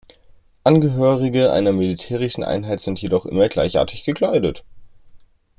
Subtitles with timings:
[0.63, 4.65] Angehörige einer militärischen Einheit sind jedoch immer gleichartig gekleidet.